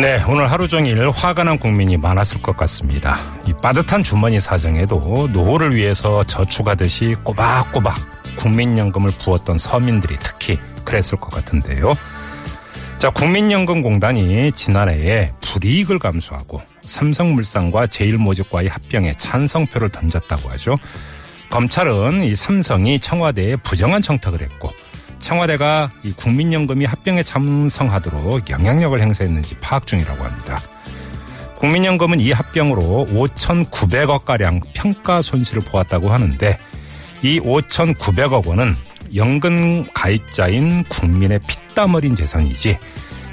[0.00, 3.18] 네, 오늘 하루 종일 화가 난 국민이 많았을 것 같습니다.
[3.48, 11.96] 이 빠듯한 주머니 사정에도 노후를 위해서 저축하듯이 꼬박꼬박 국민연금을 부었던 서민들이 특히 그랬을 것 같은데요.
[12.98, 20.76] 자, 국민연금공단이 지난해에 불이익을 감수하고 삼성물산과 제일모직과의 합병에 찬성표를 던졌다고 하죠.
[21.50, 24.70] 검찰은 이 삼성이 청와대에 부정한 청탁을 했고
[25.18, 30.58] 청와대가 이 국민연금이 합병에 찬성하도록 영향력을 행사했는지 파악 중이라고 합니다.
[31.56, 36.56] 국민연금은 이 합병으로 5,900억 가량 평가 손실을 보았다고 하는데
[37.22, 38.76] 이 5,900억 원은
[39.14, 42.78] 연금 가입자인 국민의 피땀 어린 재산이지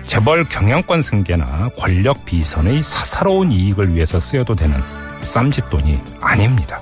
[0.05, 4.81] 재벌 경영권 승계나 권력 비선의 사사로운 이익을 위해서 쓰여도 되는
[5.21, 6.79] 쌈짓돈이 아닙니다.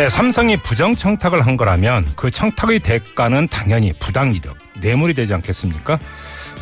[0.00, 5.98] 네, 삼성이 부정 청탁을 한 거라면 그 청탁의 대가는 당연히 부당이득, 뇌물이 되지 않겠습니까?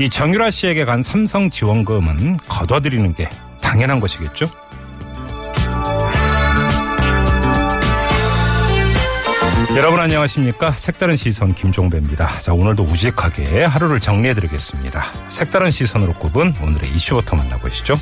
[0.00, 3.30] 이 정유라 씨에게 간 삼성 지원금은 거둬들이는 게
[3.60, 4.50] 당연한 것이겠죠?
[9.76, 10.72] 여러분 안녕하십니까?
[10.72, 12.40] 색다른 시선 김종배입니다.
[12.40, 15.04] 자, 오늘도 우직하게 하루를 정리해드리겠습니다.
[15.28, 17.94] 색다른 시선으로 꼽은 오늘의 이슈부터 만나보시죠.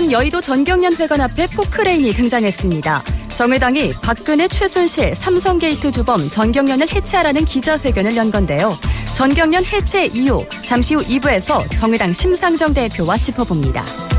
[0.00, 3.04] 전 여의도 전경련회관 앞에 포크레인이 등장했습니다.
[3.36, 8.78] 정의당이 박근혜 최순실 삼성게이트 주범 전경련을 해체하라는 기자회견을 연 건데요.
[9.14, 14.09] 전경련 해체 이유 잠시 후 2부에서 정의당 심상정 대표와 짚어봅니다.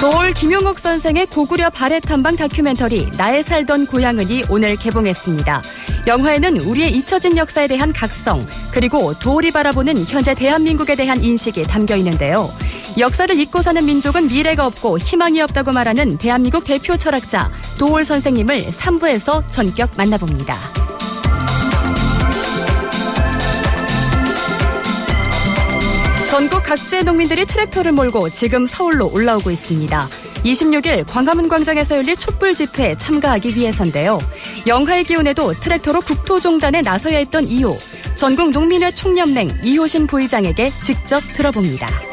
[0.00, 5.60] 도올 김용옥 선생의 고구려 발해 탐방 다큐멘터리 나의 살던 고향은이 오늘 개봉했습니다.
[6.06, 12.48] 영화에는 우리의 잊혀진 역사에 대한 각성 그리고 도올이 바라보는 현재 대한민국에 대한 인식이 담겨 있는데요.
[12.96, 19.42] 역사를 잊고 사는 민족은 미래가 없고 희망이 없다고 말하는 대한민국 대표 철학자 도올 선생님을 3부에서
[19.50, 20.87] 전격 만나봅니다.
[26.38, 30.06] 전국 각지의 농민들이 트랙터를 몰고 지금 서울로 올라오고 있습니다.
[30.44, 34.20] 26일 광화문 광장에서 열릴 촛불 집회에 참가하기 위해서인데요.
[34.64, 37.76] 영하의 기온에도 트랙터로 국토 종단에 나서야 했던 이유,
[38.14, 42.07] 전국 농민회 총연맹 이호신 부의장에게 직접 들어봅니다.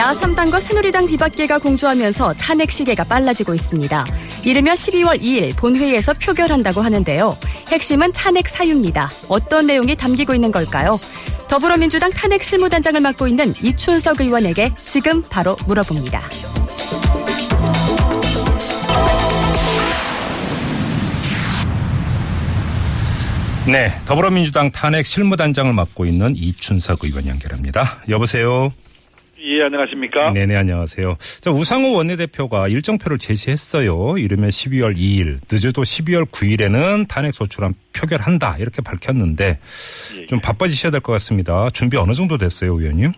[0.00, 4.06] 야3당과 새누리당 비박계가 공조하면서 탄핵 시계가 빨라지고 있습니다.
[4.44, 7.36] 이르면 12월 2일 본회의에서 표결한다고 하는데요.
[7.68, 9.10] 핵심은 탄핵 사유입니다.
[9.28, 10.98] 어떤 내용이 담기고 있는 걸까요?
[11.48, 16.22] 더불어민주당 탄핵 실무단장을 맡고 있는 이춘석 의원에게 지금 바로 물어봅니다.
[23.66, 28.02] 네, 더불어민주당 탄핵 실무단장을 맡고 있는 이춘석 의원 연결합니다.
[28.08, 28.72] 여보세요.
[29.42, 30.32] 예, 안녕하십니까?
[30.32, 31.16] 네네, 안녕하세요.
[31.40, 34.18] 자, 우상호 원내대표가 일정표를 제시했어요.
[34.18, 38.56] 이르면 12월 2일, 늦어도 12월 9일에는 탄핵 소추안 표결한다.
[38.58, 39.58] 이렇게 밝혔는데
[40.20, 41.70] 예, 좀 바빠지셔야 될 것 같습니다.
[41.70, 43.12] 준비 어느 정도 됐어요, 의원님?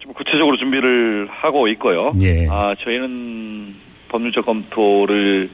[0.00, 2.12] 좀 구체적으로 준비를 하고 있고요.
[2.20, 2.46] 예.
[2.50, 3.74] 아, 저희는
[4.08, 5.48] 법률적 검토를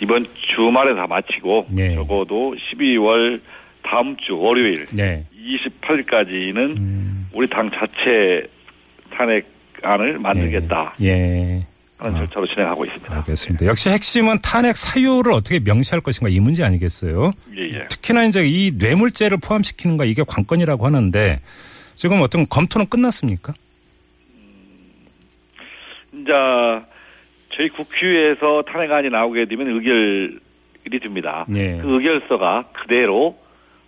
[0.00, 1.94] 이번 주말에 다 마치고 예.
[1.94, 3.40] 적어도 12월
[3.82, 5.26] 다음 주 월요일 네.
[5.36, 8.46] 28일까지는 음, 우리 당 자체
[9.16, 11.66] 탄핵안을 만들겠다 예.
[11.98, 12.18] 하는 아.
[12.20, 13.16] 절차로 진행하고 있습니다.
[13.18, 13.66] 알겠습니다.
[13.66, 17.32] 역시 핵심은 탄핵 사유를 어떻게 명시할 것인가 이 문제 아니겠어요?
[17.56, 17.88] 예, 예.
[17.88, 21.38] 특히나 이제 이 뇌물죄를 포함시키는 거 이게 관건이라고 하는데
[21.94, 23.54] 지금 어떤 검토는 끝났습니까?
[26.12, 26.32] 이제
[27.54, 31.46] 저희 국회에서 탄핵안이 나오게 되면 의결이 됩니다.
[31.54, 31.78] 예.
[31.80, 33.38] 그 의결서가 그대로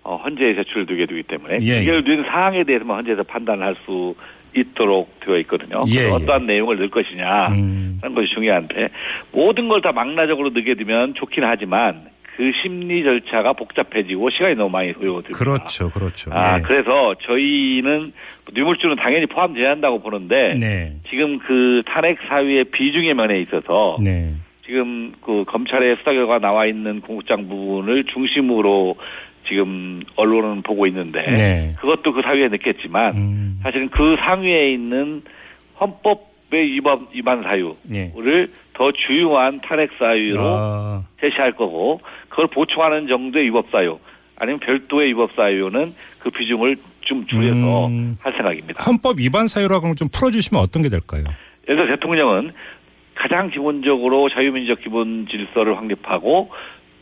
[0.03, 1.79] 어, 헌재에 제출되게 되기 때문에 예, 예.
[1.79, 4.15] 의결된 사항에 대해서만 헌재에서 판단할 수
[4.57, 5.83] 있도록 되어 있거든요.
[5.89, 6.11] 예, 예.
[6.11, 7.99] 어떠한 내용을 넣을 것이냐 음.
[8.03, 8.89] 하는 것이 중요한데
[9.33, 12.07] 모든 걸 다 망라적으로 넣게 되면 좋긴 하지만
[12.37, 15.39] 그 심리 절차가 복잡해지고 시간이 너무 많이 소요됩니다.
[15.39, 16.31] 그렇죠, 그렇죠.
[16.33, 16.63] 아, 예.
[16.63, 18.13] 그래서 저희는
[18.53, 20.93] 뇌물주는 당연히 포함돼야 한다고 보는데 네.
[21.11, 24.33] 지금 그 탄핵 사유의 비중의 면에 있어서 네.
[24.65, 28.97] 지금 그 검찰의 수사 결과 나와 있는 공소장 부분을 중심으로
[29.47, 31.75] 지금 언론은 보고 있는데 네.
[31.81, 33.61] 그것도 그 사유에 넣겠지만 음.
[33.63, 35.23] 사실은 그 상위에 있는
[35.81, 38.13] 헌법의 위반 위반 사유를 예.
[38.75, 43.99] 더 중요한 탄핵 사유로 아, 제시할 거고 그걸 보충하는 정도의 위법 사유
[44.37, 48.17] 아니면 별도의 위법 사유는 그 비중을 좀 줄여서 음.
[48.21, 48.83] 할 생각입니다.
[48.83, 51.25] 헌법 위반 사유라고 좀 풀어주시면 어떤 게 될까요?
[51.69, 52.53] 예를 들어 대통령은
[53.15, 56.51] 가장 기본적으로 자유민주적 기본 질서를 확립하고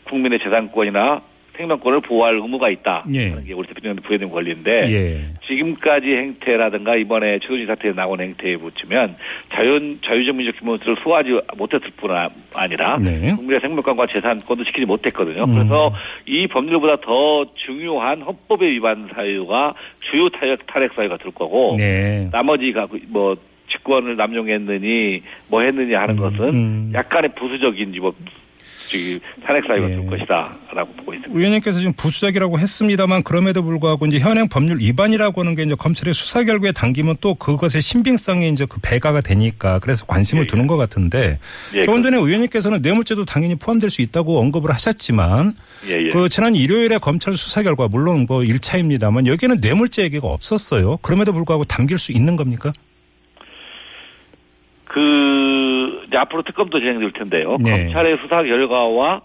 [0.05, 1.23] 국민의 재산권이나
[1.57, 3.05] 생명권을 보호할 의무가 있다.
[3.13, 3.31] 예.
[3.31, 5.21] 하는 게 우리 대통령한테 부여된 권리인데 예.
[5.47, 9.17] 지금까지 행태라든가 이번에 최순실 사태에 나온 행태에 붙이면
[9.53, 13.35] 자유 자유적 민주적 기본질서를 소화하지 못했을 뿐 아- 아니라 네.
[13.37, 15.45] 국민의 생명권과 재산권도 지키지 못했거든요.
[15.45, 15.55] 음.
[15.55, 15.93] 그래서
[16.27, 22.29] 이 법률보다 더 중요한 헌법의 위반 사유가 주요 탄핵, 탄핵 사유가 될 거고 네.
[22.33, 23.37] 나머지가 그뭐
[23.71, 25.21] 직권을 남용했느니
[25.51, 26.93] 뭐 했느니 하는 것은 음.
[26.95, 28.15] 약간의 부수적인 위법
[28.93, 29.95] 저기 탄핵 사유가 예.
[29.97, 31.39] 될 것이다라고 보고 있습니다.
[31.39, 36.45] 의원님께서 지금 부수적이라고 했습니다만 그럼에도 불구하고 이제 현행 법률 위반이라고 하는 게 이제 검찰의 수사
[36.45, 40.47] 결과에 당기면 또 그것의 신빙성이 이제 그 배가가 되니까 그래서 관심을 예, 예.
[40.47, 41.39] 두는 것 같은데
[41.75, 45.55] 예, 조금 전에 의원님께서는 뇌물죄도 당연히 포함될 수 있다고 언급을 하셨지만
[45.89, 46.09] 예, 예.
[46.11, 50.99] 그 지난 일요일에 검찰 수사 결과 물론 뭐 1차입니다만 여기는 뇌물죄 얘기가 없었어요.
[50.99, 52.73] 그럼에도 불구하고 담길 수 있는 겁니까?
[54.85, 55.32] 그
[56.13, 57.57] 이제 앞으로 특검도 진행될 텐데요.
[57.59, 57.71] 네.
[57.71, 59.23] 검찰의 수사 결과와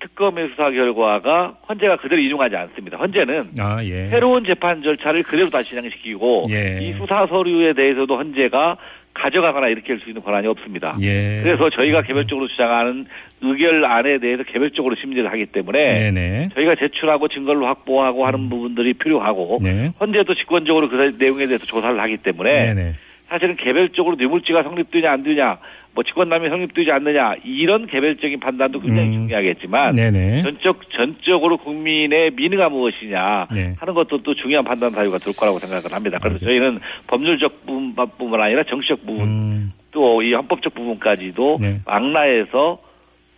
[0.00, 2.98] 특검의 수사 결과가 헌재가 그대로 인용하지 않습니다.
[2.98, 4.08] 헌재는 아 예.
[4.10, 6.78] 새로운 재판 절차를 그대로 다시 진행시키고 예.
[6.80, 8.76] 이 수사 서류에 대해서도 헌재가
[9.14, 10.96] 가져가거나 이렇게 할수 있는 권한이 없습니다.
[11.00, 11.40] 예.
[11.42, 13.06] 그래서 저희가 개별적으로 주장하는
[13.42, 16.48] 의결안에 대해서 개별적으로 심리를 하기 때문에 네네.
[16.54, 19.92] 저희가 제출하고 증거를 확보하고 하는 부분들이 필요하고 네.
[20.00, 22.92] 헌재도 직권적으로 그 내용에 대해서 조사를 하기 때문에 네네.
[23.34, 25.58] 사실은 개별적으로 뇌물죄가 성립되냐 안 되냐
[25.92, 29.12] 뭐 직권남용이 성립되지 않느냐 이런 개별적인 판단도 굉장히 음.
[29.26, 30.42] 중요하겠지만 네네.
[30.42, 33.74] 전적 전적으로 국민의 민의가 무엇이냐 네.
[33.76, 36.18] 하는 것도 또 중요한 판단 사유가 될 거라고 생각을 합니다.
[36.20, 36.46] 그래서 알겠습니다.
[36.46, 39.72] 저희는 법률적 부분뿐만 아니라 정치적 부분 음.
[39.90, 41.80] 또이 헌법적 부분까지도 네.
[41.86, 42.78] 악라에서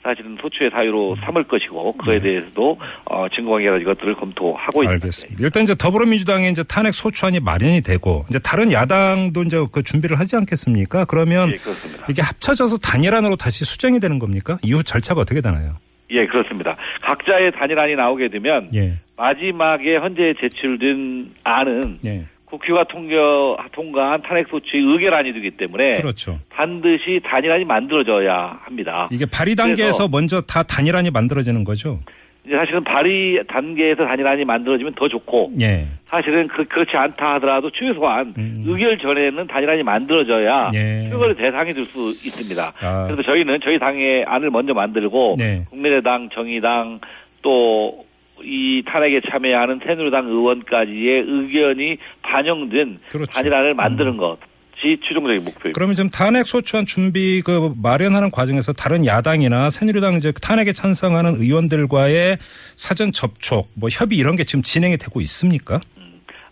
[0.06, 4.90] 사실은 소추의 사유로 삼을 것이고 그에 대해서도 어, 증거관계나 이것들을 검토하고 있습니다.
[5.04, 5.42] 알겠습니다.
[5.42, 10.36] 일단 이제 더불어민주당의 이제 탄핵 소추안이 마련이 되고 이제 다른 야당도 이제 그 준비를 하지
[10.36, 11.06] 않겠습니까?
[11.06, 12.06] 그러면 예, 그렇습니다.
[12.08, 14.58] 이게 합쳐져서 단일안으로 다시 수정이 되는 겁니까?
[14.62, 15.74] 이후 절차가 어떻게 되나요?
[16.10, 16.76] 예, 그렇습니다.
[17.02, 18.98] 각자의 단일안이 나오게 되면 예.
[19.16, 22.26] 마지막에 현재 제출된 안은 예.
[22.46, 26.38] 국회가 통겨, 통과한 탄핵소추의 의결안이 되기 때문에 그렇죠.
[26.48, 29.08] 반드시 단일안이 만들어져야 합니다.
[29.10, 32.00] 이게 발의 단계에서 먼저 다 단일안이 만들어지는 거죠?
[32.48, 35.88] 사실은 발의 단계에서 단일안이 만들어지면 더 좋고 예.
[36.08, 38.62] 사실은 그, 그렇지 않다 하더라도 최소한 음.
[38.64, 41.08] 의결 전에는 단일안이 만들어져야 예.
[41.10, 42.72] 표결의 대상이 될 수 있습니다.
[42.80, 43.04] 아.
[43.06, 45.64] 그래서 저희는 저희 당의 안을 먼저 만들고 네.
[45.70, 47.00] 국민의당, 정의당
[47.42, 48.05] 또
[48.42, 53.32] 이 탄핵에 참여하는 새누리당 의원까지의 의견이 반영된 그렇죠.
[53.32, 54.38] 단일안을 만드는 것
[54.86, 55.72] 이 최종적인 목표입니다.
[55.74, 62.36] 그러면 지금 탄핵 소추안 준비 그 마련하는 과정에서 다른 야당이나 새누리당 이제 탄핵에 찬성하는 의원들과의
[62.76, 65.80] 사전 접촉, 뭐 협의 이런 게 지금 진행이 되고 있습니까?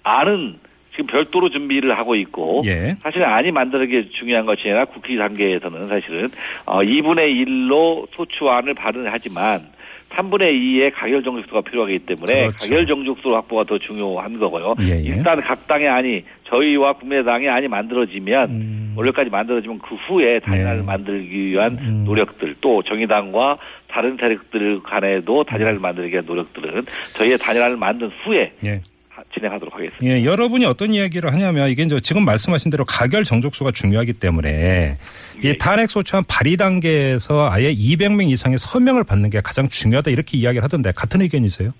[0.02, 0.58] 안은
[0.92, 2.96] 지금 별도로 준비를 하고 있고 예.
[3.02, 6.30] 사실 안이 만드는 게 중요한 것이 아니라 국회 단계에서는 사실은
[6.64, 9.73] 어 2분의 1로 소추안을 발의하지만
[10.14, 12.58] 3분의 2의 가결 정족수가 필요하기 때문에 그렇죠.
[12.58, 14.74] 가결 정족수 확보가 더 중요한 거고요.
[14.80, 15.02] 예, 예.
[15.02, 18.94] 일단 각 당의 안이 저희와 국민의당의 안이 만들어지면 음.
[18.96, 20.86] 원래까지 만들어지면 그 후에 단일화를 네.
[20.86, 22.04] 만들기 위한 음.
[22.06, 26.84] 노력들 또 정의당과 다른 세력들 간에도 단일화를 만들기 위한 노력들은
[27.16, 28.80] 저희의 단일화를 만든 후에 예.
[29.14, 30.04] 하- 진행하도록 하겠습니다.
[30.06, 34.96] 예, 여러분이 어떤 이야기를 하냐면 이게 이제 지금 말씀하신 대로 가결 정족수가 중요하기 때문에
[35.44, 35.48] 예.
[35.48, 40.64] 이 탄핵 소추안 발의 단계에서 아예 200명 이상의 서명을 받는 게 가장 중요하다 이렇게 이야기를
[40.64, 41.70] 하던데 같은 의견이세요?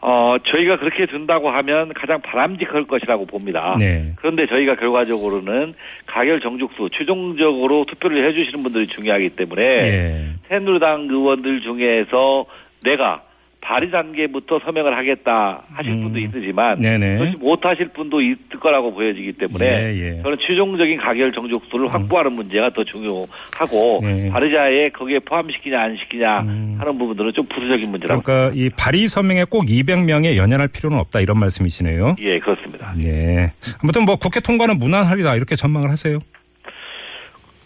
[0.00, 3.76] 어, 저희가 그렇게 든다고 하면 가장 바람직할 것이라고 봅니다.
[3.78, 4.12] 네.
[4.16, 5.74] 그런데 저희가 결과적으로는
[6.06, 10.26] 가결 정족수, 최종적으로 투표를 해주시는 분들이 중요하기 때문에 예.
[10.48, 12.44] 새누리당 의원들 중에서
[12.84, 13.22] 내가
[13.66, 16.02] 발의 단계부터 서명을 하겠다 하실 음.
[16.04, 17.18] 분도 있으지만 네네.
[17.18, 20.22] 그렇지 못하실 분도 있을 거라고 보여지기 때문에 예, 예.
[20.22, 24.30] 저는 최종적인 가결 정족수를 확보하는 문제가 더 중요하고 네.
[24.30, 26.76] 발의자에 거기에 포함시키냐 안 시키냐 음.
[26.78, 31.40] 하는 부분들은 좀 부수적인 문제라고 그러니까 이 발의 서명에 꼭 200명에 연연할 필요는 없다 이런
[31.40, 32.14] 말씀이시네요.
[32.20, 32.94] 예 그렇습니다.
[33.02, 33.52] 네.
[33.82, 36.20] 아무튼 뭐 국회 통과는 무난하리다 이렇게 전망을 하세요.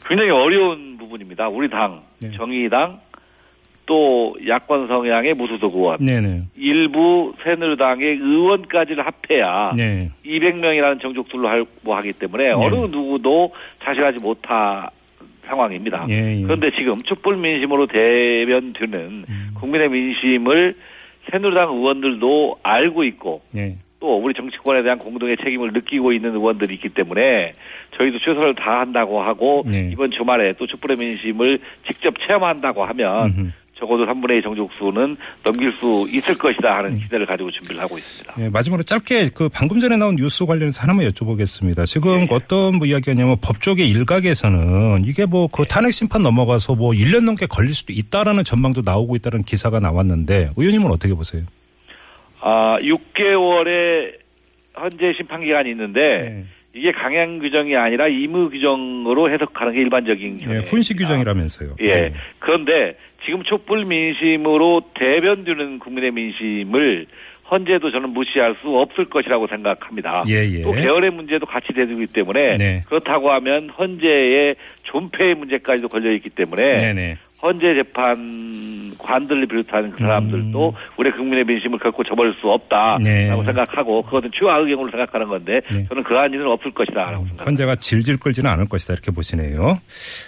[0.08, 1.48] 굉장히 어려운 부분입니다.
[1.48, 2.30] 우리 당, 네.
[2.36, 3.00] 정의당,
[3.90, 6.42] 또 야권 성향의 무소속 의원, 네네.
[6.56, 10.10] 일부 새누리당의 의원까지를 합해야 네.
[10.24, 14.88] 200명이라는 정족수로 하고 하기 때문에 어느 누구도 자신하지 못하
[15.44, 16.06] 상황입니다.
[16.08, 16.42] 예, 예.
[16.42, 19.50] 그런데 지금 촛불 민심으로 대변되는 음.
[19.56, 20.76] 국민의 민심을
[21.28, 23.74] 새누리당 의원들도 알고 있고 예.
[24.00, 27.52] 또 우리 정치권에 대한 공동의 책임을 느끼고 있는 의원들이 있기 때문에
[27.96, 29.90] 저희도 최선을 다한다고 하고 네.
[29.92, 33.50] 이번 주말에 또 촛불의 민심을 직접 체험한다고 하면 음흠.
[33.80, 36.98] 적어도 3분의 2 정족수는 넘길 수 있을 것이다 하는 음.
[36.98, 38.34] 기대를 가지고 준비를 하고 있습니다.
[38.38, 41.86] 예, 마지막으로 짧게 그 방금 전에 나온 뉴스 관련해서 하나만 여쭤보겠습니다.
[41.86, 42.28] 지금 네.
[42.30, 47.74] 어떤 뭐 이야기냐면 법조계 일각에서는 이게 뭐 그 탄핵 심판 넘어가서 뭐 1년 넘게 걸릴
[47.74, 51.42] 수도 있다라는 전망도 나오고 있다는 기사가 나왔는데 의원님은 어떻게 보세요?
[52.40, 54.18] 아, 6개월의
[54.74, 56.44] 현재 심판 기간이 있는데 네.
[56.72, 60.70] 이게 강행 규정이 아니라 임의 규정으로 해석하는 게 일반적인 예, 경우입니다.
[60.70, 61.76] 훈시 규정이라면서요.
[61.80, 61.92] 예.
[61.92, 62.12] 네.
[62.38, 67.06] 그런데 지금 촛불 민심으로 대변되는 국민의 민심을
[67.50, 70.22] 헌재도 저는 무시할 수 없을 것이라고 생각합니다.
[70.28, 70.62] 예, 예.
[70.62, 72.82] 또 계열의 문제도 같이 대두기 때문에 네.
[72.86, 77.16] 그렇다고 하면 헌재의 존폐의 문제까지도 걸려 있기 때문에 네 네.
[77.42, 83.02] 헌재 재판관들을 비롯한 그 사람들도 우리 국민의 민심을 결코 저버릴 수 없다라고 음.
[83.02, 83.28] 네.
[83.44, 85.86] 생각하고 그것은 최악의경으로 생각하는 건데 네.
[85.88, 87.44] 저는 그러한 일은 없을 것이다라고 생각합니다.
[87.44, 89.78] 헌재가 질질 끌지는 않을 것이다 이렇게 보시네요.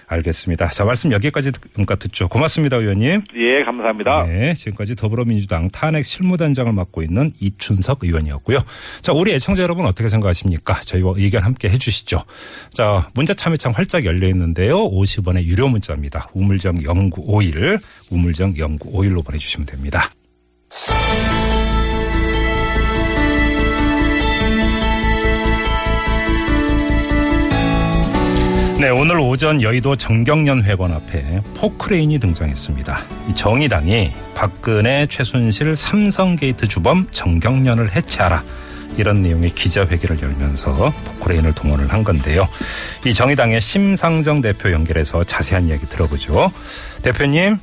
[0.08, 0.68] 알겠습니다.
[0.68, 2.28] 자 말씀 여기까지 듣죠.
[2.28, 3.22] 고맙습니다, 의원님.
[3.36, 4.24] 예, 감사합니다.
[4.26, 8.58] 네, 지금까지 더불어민주당 탄핵 실무단장을 맡고 있는 이춘석 의원이었고요.
[9.02, 10.74] 자, 우리 애청자 여러분 어떻게 생각하십니까?
[10.80, 12.18] 저희와 의견 함께 해주시죠.
[12.72, 14.76] 자, 문자 참여창 활짝 열려 있는데요.
[14.90, 16.28] 50원의 유료 문자입니다.
[16.34, 17.78] 우물정 0951,
[18.10, 20.10] 우물정 0951로 보내주시면 됩니다.
[28.82, 32.98] 네, 오늘 오전 여의도 전경련 회관 앞에 포크레인이 등장했습니다.
[33.30, 38.42] 이 정의당이 박근혜, 최순실, 삼성게이트 주범 전경련을 해체하라.
[38.96, 42.48] 이런 내용의 기자회견을 열면서 포크레인을 동원을 한 건데요.
[43.06, 46.50] 이 정의당의 심상정 대표 연결해서 자세한 이야기 들어보죠.
[47.02, 47.58] 대표님.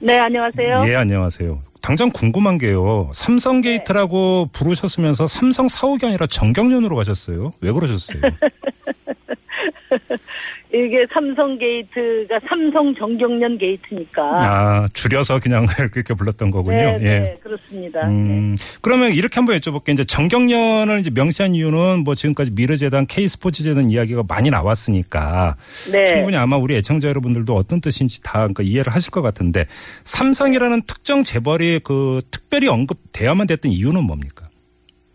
[0.00, 0.84] 네, 안녕하세요.
[0.88, 1.62] 예, 안녕하세요.
[1.82, 3.10] 당장 궁금한 게요.
[3.14, 7.52] 삼성 게이트라고 부르셨으면서 삼성 사옥이 아니라 전경련으로 가셨어요.
[7.60, 8.20] 왜 그러셨어요?
[10.72, 14.22] 이게 삼성 게이트가 삼성 정경련 게이트니까.
[14.22, 16.76] 아, 줄여서 그냥 그렇게 불렀던 거군요.
[16.76, 17.20] 네, 예.
[17.20, 18.06] 네, 그렇습니다.
[18.06, 19.94] 음, 그러면 이렇게 한번 여쭤볼게요.
[19.94, 25.56] 이제 정경련을 이제 명시한 이유는 뭐 지금까지 미르재단, K스포츠재단 이야기가 많이 나왔으니까
[25.90, 26.04] 네.
[26.04, 29.64] 충분히 아마 우리 애청자 여러분들도 어떤 뜻인지 다 그러니까 이해를 하실 것 같은데
[30.04, 34.49] 삼성이라는 특정 재벌이 그 특별히 언급돼야만 됐던 이유는 뭡니까?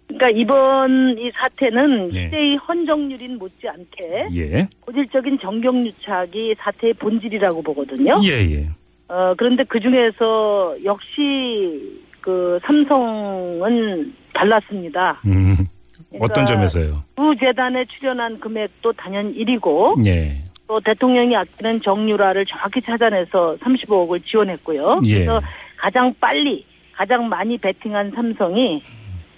[0.08, 2.26] 그러니까 이번 이 사태는 네.
[2.26, 4.68] 시대의 헌정률인 못지않게 예.
[4.82, 8.20] 고질적인 정경유착이 사태의 본질이라고 보거든요.
[8.24, 8.70] 예, 예.
[9.08, 15.22] 어, 그런데 그 중에서 역시 그 삼성은 달랐습니다.
[15.26, 15.56] 음,
[16.20, 17.04] 어떤 그러니까 점에서요?
[17.16, 20.42] 두 재단에 출연한 금액도 단연 1위고 예.
[20.68, 25.02] 또 대통령이 아끼는 정유라를 정확히 찾아내서 35억을 지원했고요.
[25.06, 25.14] 예.
[25.14, 25.42] 그래서
[25.78, 28.82] 가장 빨리 가장 많이 베팅한 삼성이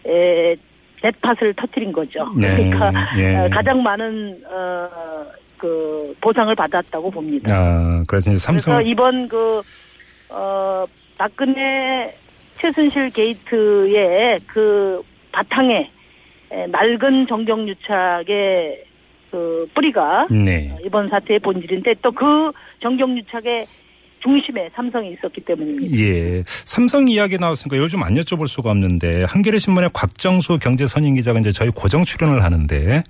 [0.07, 0.55] 에,
[1.01, 2.25] jet팟을 터트린 거죠.
[2.35, 3.35] 네, 그러니까 예.
[3.35, 4.89] 어, 가장 많은 어,
[5.57, 7.53] 그 보상을 받았다고 봅니다.
[7.55, 9.61] 아, 그래서 이제 삼성 그래서 이번 그
[10.29, 10.85] 어,
[11.17, 12.11] 박근혜
[12.55, 15.91] 최순실 게이트의 그 바탕에
[16.51, 18.83] 에, 낡은 정경 유착의
[19.29, 20.71] 그 뿌리가 네.
[20.71, 23.65] 어, 이번 사태의 본질인데 또 그 정경 유착의
[24.21, 25.97] 중심에 삼성이 있었기 때문입니다.
[25.97, 26.43] 예.
[26.45, 31.69] 삼성 이야기 나왔으니까 요즘 안 여쭤볼 수가 없는데 한겨레 신문의 곽정수 경제선임 기자가 이제 저희
[31.69, 33.03] 고정 출연을 하는데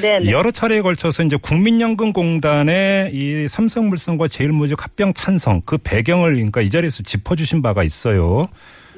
[0.00, 0.30] 네, 네.
[0.30, 7.02] 여러 차례에 걸쳐서 이제 국민연금공단의 이 삼성물산과 제일모직 합병 찬성 그 배경을 그러니까 이 자리에서
[7.02, 8.48] 짚어주신 바가 있어요.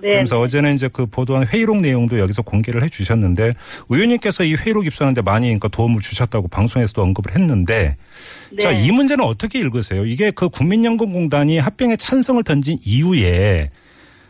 [0.04, 0.10] 네.
[0.10, 3.52] 그러면서 어제는 이제 그 보도한 회의록 내용도 여기서 공개를 해 주셨는데
[3.88, 7.96] 의원님께서 이 회의록 입수하는데 많이 그러니까 도움을 주셨다고 방송에서도 언급을 했는데
[8.50, 8.56] 네.
[8.58, 10.04] 자, 이 문제는 어떻게 읽으세요?
[10.04, 13.70] 이게 그 국민연금공단이 합병에 찬성을 던진 이후에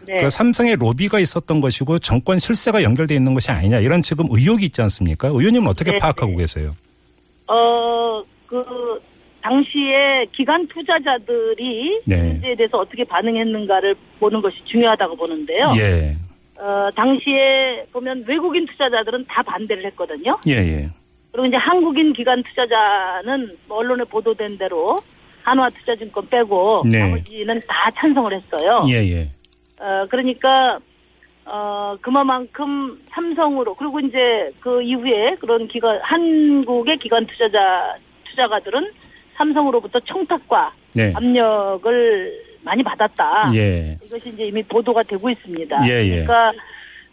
[0.06, 0.16] 네.
[0.18, 4.80] 그 삼성의 로비가 있었던 것이고 정권 실세가 연결돼 있는 것이 아니냐 이런 지금 의혹이 있지
[4.80, 5.28] 않습니까?
[5.28, 6.36] 의원님은 어떻게 네, 파악하고 네.
[6.36, 6.76] 계세요?
[7.48, 8.64] 어, 그,
[9.44, 12.16] 당시에 기관 투자자들이 네.
[12.16, 15.74] 이 문제에 대해서 어떻게 반응했는가를 보는 것이 중요하다고 보는데요.
[15.76, 16.16] 예.
[16.58, 20.38] 어, 당시에 보면 외국인 투자자들은 다 반대를 했거든요.
[20.48, 20.90] 예, 예.
[21.30, 24.96] 그리고 이제 한국인 기관 투자자는 뭐 언론에 보도된 대로
[25.42, 27.00] 한화투자증권 빼고 네.
[27.00, 28.86] 나머지는 다 찬성을 했어요.
[28.88, 29.30] 예, 예.
[29.78, 30.78] 어, 그러니까,
[31.44, 34.18] 어, 그만큼 삼성으로, 그리고 이제
[34.60, 37.94] 그 이후에 그런 기관, 한국의 기관 투자자,
[38.30, 39.03] 투자가들은
[39.36, 41.12] 삼성으로부터 청탁과 네.
[41.14, 43.50] 압력을 많이 받았다.
[43.54, 43.96] 예.
[44.04, 45.86] 이것이 이제 이미 보도가 되고 있습니다.
[45.88, 46.24] 예, 예.
[46.24, 46.52] 그러니까,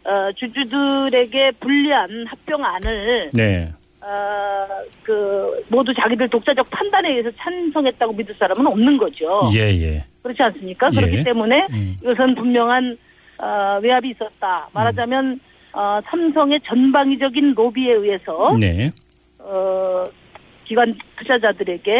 [0.03, 3.71] 어, 주주들에게 불리한 합병안을 네.
[4.01, 4.67] 아,
[5.03, 9.49] 그 모두 자기들 독자적 판단에 의해서 찬성했다고 믿을 사람은 없는 거죠.
[9.53, 10.05] 예, 예.
[10.23, 10.89] 그렇지 않습니까?
[10.91, 10.95] 예.
[10.95, 11.97] 그렇기 때문에 음.
[12.01, 12.97] 이것은 분명한
[13.37, 14.69] 어, 외압이 있었다.
[14.73, 15.39] 말하자면
[15.73, 18.91] 어, 삼성의 전방위적인 로비에 의해서 네.
[19.39, 20.05] 어,
[20.65, 21.91] 기관 투자자들에게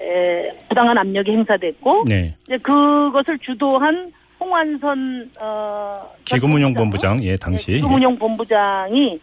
[0.00, 2.34] 에, 부당한 압력이 행사됐고 네.
[2.42, 7.72] 이제 그것을 주도한 홍완선 어, 기금운용본부장, 예, 네, 당시.
[7.72, 9.18] 기금운용본부장이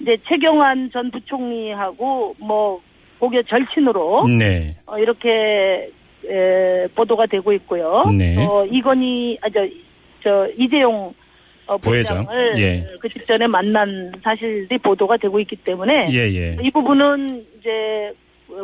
[0.00, 2.80] 이제 최경환 전 부총리하고 뭐
[3.18, 4.74] 고교 절친으로 네.
[4.86, 5.90] 어, 이렇게
[6.28, 8.04] 에, 보도가 되고 있고요.
[8.16, 8.36] 네.
[8.38, 9.60] 어, 이건희 아저
[10.22, 11.12] 저 이재용
[11.66, 12.24] 어, 부회장.
[12.26, 12.86] 부회장을 예.
[13.00, 16.56] 그 직전에 만난 사실이 보도가 되고 있기 때문에 예, 예.
[16.62, 18.12] 이 부분은 이제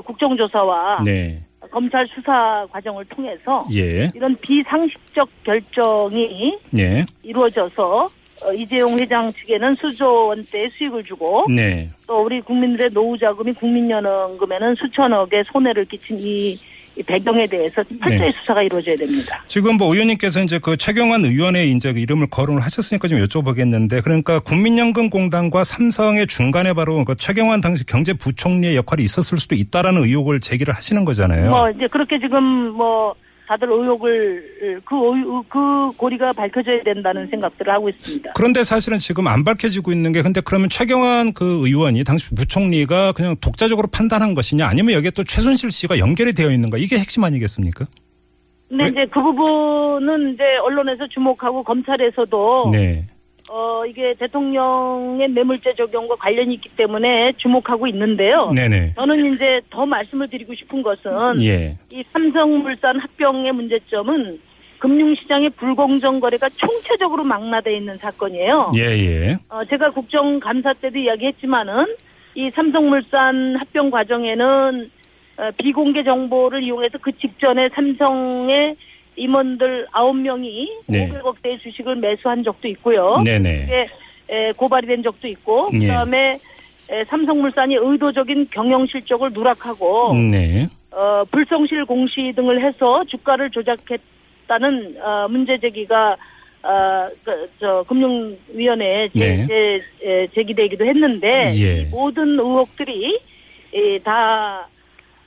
[0.05, 1.43] 국정조사와 네.
[1.71, 4.09] 검찰 수사 과정을 통해서 예.
[4.15, 7.05] 이런 비상식적 결정이 예.
[7.23, 8.09] 이루어져서
[8.45, 11.89] 어, 이재용 회장 측에는 수조 원대의 수익을 주고 네.
[12.07, 16.59] 또 우리 국민들의 노후 자금이 국민연금에는 수천억의 손해를 끼친 이, 이
[17.05, 18.33] 배경에 대해서 철저히 네.
[18.33, 19.45] 수사가 이루어져야 됩니다.
[19.49, 24.39] 지금 뭐 의원님께서 이제 그 최경환 의원의 이제 그 이름을 거론을 하셨으니까 좀 여쭤보겠는데 그러니까
[24.41, 31.05] 국민연금공단과 삼성의 중간에 바로 그 최경환 당시 경제부총리의 역할이 있었을 수도 있다라는 의혹을 제기를 하시는
[31.05, 31.51] 거잖아요.
[31.51, 33.15] 뭐 이제 그렇게 지금 뭐
[33.47, 38.33] 다들 의혹을 그, 의- 그 고리가 밝혀져야 된다는 생각들을 하고 있습니다.
[38.35, 43.37] 그런데 사실은 지금 안 밝혀지고 있는 게 근데 그러면 최경환 그 의원이 당시 부총리가 그냥
[43.41, 47.87] 독자적으로 판단한 것이냐 아니면 여기에 또 최순실 씨가 연결이 되어 있는가 이게 핵심 아니겠습니까?
[48.69, 48.91] 근데 왜?
[48.91, 53.07] 이제 그 부분은 이제 언론에서 주목하고 검찰에서도 네.
[53.49, 58.51] 어 이게 대통령의 뇌물죄 적용과 관련이 있기 때문에 주목하고 있는데요.
[58.55, 58.95] 네네.
[58.97, 61.77] 저는 이제 더 말씀을 드리고 싶은 것은 예.
[61.91, 64.39] 이 삼성물산 합병의 문제점은
[64.79, 68.73] 금융시장의 불공정 거래가 총체적으로 망라돼 있는 사건이에요.
[68.77, 69.37] 예, 예.
[69.49, 71.97] 어, 제가 국정감사 때도 이야기했지만은
[72.35, 74.91] 이 삼성물산 합병 과정에는
[75.39, 78.77] 어, 비공개 정보를 이용해서 그 직전에 삼성의
[79.17, 81.09] 임원들 9명이 네.
[81.09, 83.19] 500억대의 주식을 매수한 적도 있고요.
[83.25, 83.61] 네네.
[83.63, 83.89] 그게
[84.29, 85.79] 에, 고발이 된 적도 있고 예.
[85.79, 86.39] 그다음에
[86.91, 90.69] 에, 삼성물산이 의도적인 경영 실적을 누락하고 네.
[90.93, 96.17] 어, 불성실 공시 등을 해서 주가를 조작했다는 어, 문제 제기가
[96.63, 99.47] 어, 그, 저 금융위원회에 제, 네.
[99.47, 101.83] 제, 에, 제기되기도 했는데 예.
[101.83, 103.21] 이 모든 의혹들이
[103.73, 104.67] 이, 다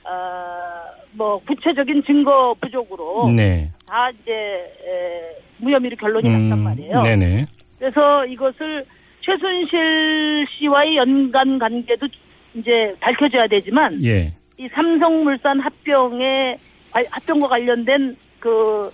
[0.04, 3.70] 어, 뭐 구체적인 증거 부족으로 네.
[3.86, 6.96] 다 이제 에, 무혐의로 결론이 났단 말이에요.
[6.98, 7.44] 음, 네네.
[7.78, 8.84] 그래서 이것을
[9.22, 12.06] 최순실 씨와의 연관 관계도
[12.54, 14.32] 이제 밝혀져야 되지만 예.
[14.58, 16.56] 이 삼성물산 합병에
[16.90, 18.90] 관- 합병과 관련된 그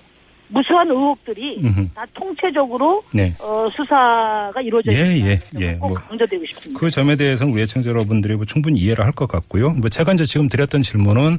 [0.48, 1.88] 무수한 의혹들이 음흠.
[1.94, 3.35] 다 통체적으로 네.
[3.40, 5.96] 어, 수사가 이루어져야 예, 예, 된다는 예, 점을 꼭 뭐.
[5.98, 6.80] 강조드리고 싶습니다.
[6.80, 9.70] 그 점에 대해서는 우리 애청자 여러분들이 뭐 충분히 이해를 할 것 같고요.
[9.70, 11.38] 뭐 제가 이제 지금 드렸던 질문은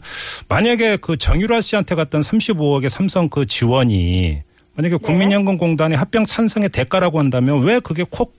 [0.49, 4.41] 만약에 그 정유라 씨한테 갔던 35억의 삼성 그 지원이
[4.75, 8.33] 만약에 국민연금공단의 합병 찬성의 대가라고 한다면 왜 그게 콕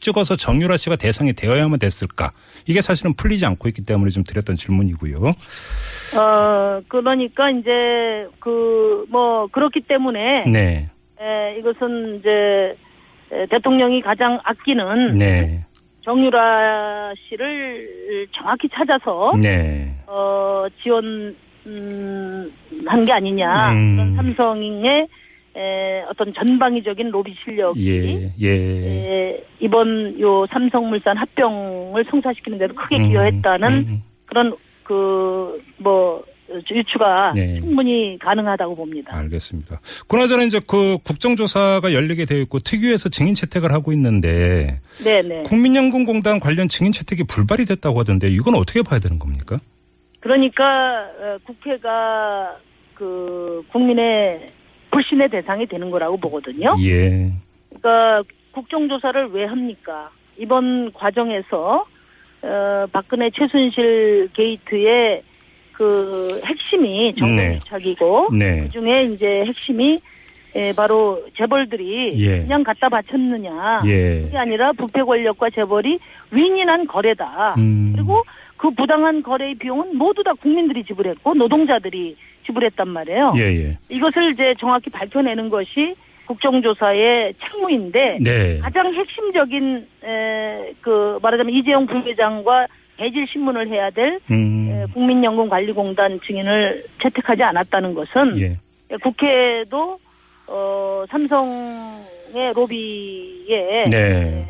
[0.00, 2.32] 찍어서 정유라 씨가 대상이 되어야만 됐을까?
[2.66, 5.18] 이게 사실은 풀리지 않고 있기 때문에 좀 드렸던 질문이고요.
[6.16, 7.70] 어 그러니까 이제
[8.40, 10.86] 그 뭐 그렇기 때문에 네.
[11.20, 12.28] 에, 이것은 이제
[13.32, 15.64] 에, 대통령이 가장 아끼는 네.
[16.04, 19.94] 정유라 씨를 정확히 찾아서 네.
[20.06, 21.34] 어, 지원,
[21.66, 22.52] 음,
[22.86, 23.72] 한 게 아니냐.
[23.72, 23.96] 음.
[23.96, 25.06] 그런 삼성의
[25.56, 28.32] 에, 어떤 전방위적인 로비 실력이 예.
[28.40, 28.48] 예.
[28.48, 34.52] 에, 이번 요 삼성물산 합병을 성사시키는 데도 크게 음, 기여했다는 음, 그런
[34.84, 36.22] 그 뭐
[36.70, 37.60] 유추가 네.
[37.60, 39.14] 충분히 가능하다고 봅니다.
[39.14, 39.80] 알겠습니다.
[40.08, 45.42] 그나저나 이제 그 국정조사가 열리게 되어 있고 특유에서 증인 채택을 하고 있는데 네네.
[45.42, 49.60] 국민연금공단 관련 증인 채택이 불발이 됐다고 하던데 이건 어떻게 봐야 되는 겁니까?
[50.20, 50.64] 그러니까
[51.20, 52.56] 어, 국회가
[52.94, 54.46] 그 국민의
[54.90, 56.74] 불신의 대상이 되는 거라고 보거든요.
[56.80, 57.32] 예.
[57.68, 58.22] 그러니까
[58.52, 60.10] 국정조사를 왜 합니까?
[60.36, 61.84] 이번 과정에서
[62.42, 65.22] 어, 박근혜 최순실 게이트의
[65.72, 67.14] 그 핵심이 네.
[67.14, 68.62] 정부유착이고 네.
[68.62, 70.00] 그 중에 이제 핵심이
[70.56, 72.40] 예, 바로 재벌들이 예.
[72.40, 74.22] 그냥 갖다 바쳤느냐 예.
[74.22, 75.98] 그게 아니라 부패 권력과 재벌이
[76.30, 77.54] 윈윈한 거래다.
[77.58, 77.92] 음.
[77.94, 78.24] 그리고
[78.58, 83.32] 그 부당한 거래의 비용은 모두 다 국민들이 지불했고 노동자들이 지불했단 말이에요.
[83.36, 83.78] 예, 예.
[83.88, 85.94] 이것을 이제 정확히 밝혀내는 것이
[86.26, 88.58] 국정조사의 책무인데 네.
[88.58, 92.66] 가장 핵심적인 에, 그 말하자면 이재용 부회장과
[92.98, 94.68] 대질 신문을 해야 될 음.
[94.70, 98.58] 에, 국민연금관리공단 증인을 채택하지 않았다는 것은 예.
[99.02, 99.98] 국회도
[100.48, 104.46] 어, 삼성의 로비에 네.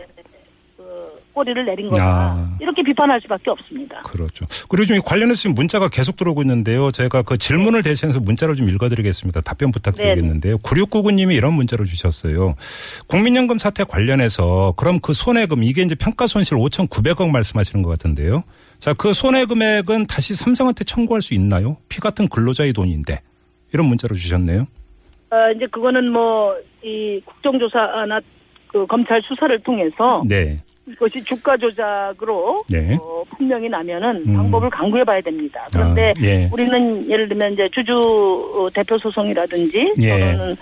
[1.38, 2.05] 그 꼬리를 내린 거다.
[2.05, 2.57] 아.
[2.61, 4.03] 이렇게 비판할 수밖에 없습니다.
[4.03, 4.44] 그렇죠.
[4.68, 6.90] 그리고 지금 관련해서 지금 문자가 계속 들어오고 있는데요.
[6.90, 9.40] 제가 그 질문을 대신해서 문자를 좀 읽어드리겠습니다.
[9.42, 10.59] 답변 부탁드리겠는데요.
[10.59, 12.55] 9699님이 이런 문자를 주셨어요.
[13.07, 18.42] 국민연금 사태 관련해서 그럼 그 손해금 이게 이제 평가 손실 5,900억 말씀하시는 것 같은데요.
[18.79, 21.77] 자, 그 손해 금액은 다시 삼성한테 청구할 수 있나요?
[21.88, 23.20] 피 같은 근로자의 돈인데
[23.72, 24.66] 이런 문자를 주셨네요.
[25.31, 28.20] 어, 이제 그거는 뭐 이 국정조사나
[28.68, 30.59] 그 검찰 수사를 통해서 네.
[30.90, 32.96] 이것이 주가 조작으로 네.
[33.01, 34.35] 어, 분명히 나면은 음.
[34.35, 35.66] 방법을 강구해 봐야 됩니다.
[35.72, 36.48] 그런데 아, 예.
[36.53, 37.94] 우리는 예를 들면 이제 주주
[38.57, 40.11] 어, 대표 소송이라든지 예.
[40.11, 40.55] 또는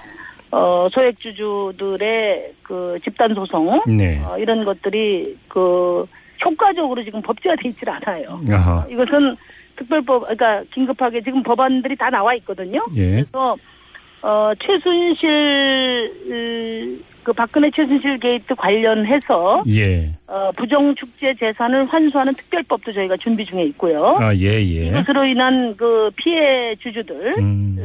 [0.50, 4.22] 어, 소액 주주들의 그 집단 소송 네.
[4.24, 6.06] 어, 이런 것들이 그
[6.44, 8.40] 효과적으로 지금 법제화돼 있질 않아요.
[8.50, 8.86] 아하.
[8.88, 9.36] 이것은
[9.76, 12.84] 특별법 그러니까 긴급하게 지금 법안들이 다 나와 있거든요.
[12.94, 13.10] 예.
[13.10, 13.56] 그래서
[14.22, 15.28] 어 최순실
[17.22, 20.10] 그 박근혜 최순실 게이트 관련해서 예.
[20.26, 23.96] 어 부정 축재 재산을 환수하는 특별법도 저희가 준비 중에 있고요.
[24.18, 24.88] 아, 예, 예.
[24.88, 27.76] 이것으로 인한 그 피해 주주들이 음.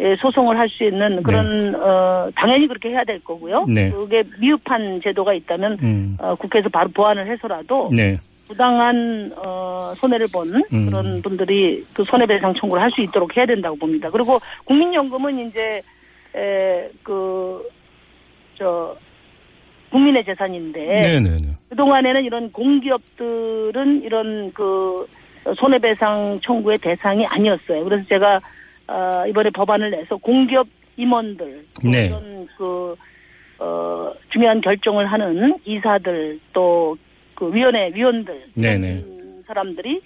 [0.00, 3.66] 예, 소송을 할 수 있는 그런 어 당연히 그렇게 해야 될 거고요.
[3.68, 3.90] 네.
[3.90, 6.16] 그게 미흡한 제도가 있다면 음.
[6.18, 8.16] 어, 국회에서 바로 보완을 해서라도 네.
[8.52, 10.86] 부당한 어, 손해를 본 음.
[10.86, 14.10] 그런 분들이 그 손해배상 청구를 할 수 있도록 해야 된다고 봅니다.
[14.10, 15.82] 그리고 국민연금은 이제
[16.34, 17.62] 에 그
[18.58, 18.94] 저
[19.90, 21.48] 국민의 재산인데 네, 네, 네.
[21.68, 25.06] 그 동안에는 이런 공기업들은 이런 그
[25.56, 27.82] 손해배상 청구의 대상이 아니었어요.
[27.84, 28.38] 그래서 제가
[28.88, 32.06] 어, 이번에 법안을 내서 공기업 임원들 또 네.
[32.06, 32.94] 이런 그
[33.58, 36.96] 어, 중요한 결정을 하는 이사들 또
[37.42, 38.88] 그 위원회 위원들 네네.
[38.88, 40.00] 이런 사람들이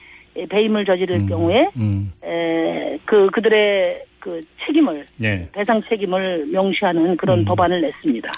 [0.49, 2.13] 배임을 저지를 음, 경우에 음.
[2.25, 5.47] 에, 그 그들의 그 책임을 네.
[5.53, 7.45] 배상 책임을 명시하는 그런 음.
[7.45, 8.33] 법안을 냈습니다.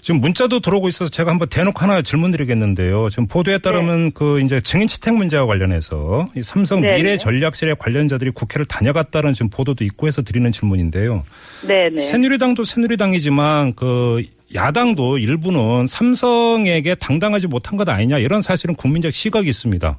[0.00, 3.08] 지금 문자도 들어오고 있어서 제가 한번 대놓고 하나 질문 드리겠는데요.
[3.10, 7.16] 지금 보도에 따르면 그 이제 증인 채택 문제와 관련해서 이 삼성 네, 미래 네.
[7.18, 11.24] 전략실의 관련자들이 국회를 다녀갔다는 지금 보도도 있고 해서 드리는 질문인데요.
[11.66, 11.98] 네, 네.
[11.98, 14.22] 새누리당도 새누리당이지만 그
[14.54, 19.98] 야당도 일부는 삼성에게 당당하지 못한 것 아니냐 이런 사실은 국민적 시각이 있습니다.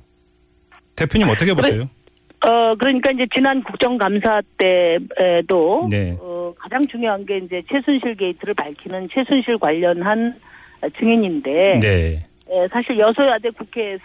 [0.95, 1.89] 대표님 어떻게 보세요?
[2.41, 6.15] 어, 그러니까 이제 지난 국정감사 때에도 네.
[6.19, 10.39] 어, 가장 중요한 게 이제 최순실 게이트를 밝히는 최순실 관련한
[10.99, 12.25] 증인인데 네.
[12.49, 14.03] 에, 사실 여소야대 국회에서이지만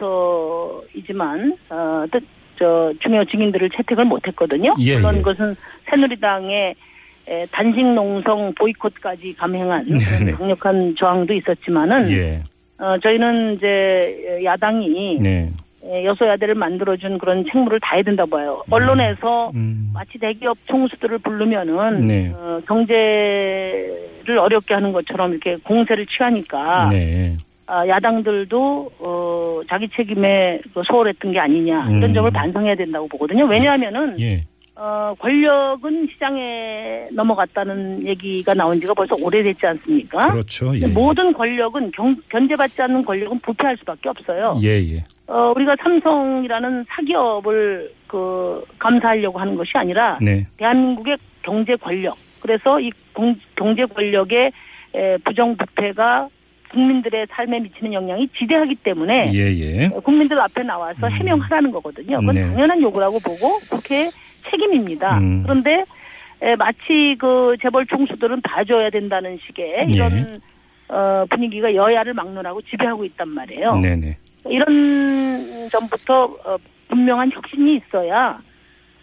[1.69, 2.25] 어, 뜻,
[2.59, 4.75] 저 중요 증인들을 채택을 못했거든요.
[4.81, 5.19] 예, 물론 예.
[5.19, 5.55] 그것은
[5.91, 6.75] 새누리당의 에,
[7.53, 10.33] 단식 농성 보이콧까지 감행한 네, 그런 네.
[10.33, 12.43] 강력한 저항도 있었지만은 예.
[12.79, 15.51] 어, 저희는 이제 야당이 네.
[15.85, 18.63] 에, 여소야대를 만들어준 그런 책무를 다해야 된다 봐요.
[18.71, 19.91] 언론에서 음.
[19.95, 22.33] 마치 대기업 총수들을 부르면은 네.
[22.35, 27.37] 어, 경제를 어렵게 하는 것처럼 이렇게 공세를 취하니까 네.
[27.67, 32.15] 아, 야당들도 어, 자기 책임에 그 소홀했던 게 아니냐 이런 음.
[32.15, 33.47] 점을 반성해야 된다고 보거든요.
[33.47, 34.43] 왜냐하면은 예.
[34.83, 40.31] 어, 권력은 시장에 넘어갔다는 얘기가 나온 지가 벌써 오래됐지 않습니까?
[40.33, 40.75] 그렇죠.
[40.75, 40.81] 예.
[40.81, 44.59] 근데 모든 권력은 경, 견제받지 않는 권력은 부패할 수밖에 없어요.
[44.63, 45.05] 예, 예.
[45.27, 50.47] 어, 우리가 삼성이라는 사기업을 그 감사하려고 하는 것이 아니라 네.
[50.57, 52.17] 대한민국의 경제 권력.
[52.41, 54.51] 그래서 이 공- 경제 권력의
[54.95, 56.27] 에, 부정부패가
[56.71, 59.89] 국민들의 삶에 미치는 영향이 지대하기 때문에 예, 예.
[60.03, 62.19] 국민들 앞에 나와서 해명하라는 거거든요.
[62.21, 62.49] 그건 네.
[62.49, 64.11] 당연한 요구라고 보고 국회의
[64.51, 65.19] 책임입니다.
[65.19, 65.43] 음.
[65.43, 65.85] 그런데
[66.43, 70.95] 에, 마치 그 재벌 총수들은 봐줘야 된다는 식의 이런 예.
[70.95, 73.77] 어, 분위기가 여야를 막론하고 지배하고 있단 말이에요.
[73.77, 74.17] 네, 네.
[74.47, 76.57] 이런 점부터 어,
[76.89, 78.41] 분명한 혁신이 있어야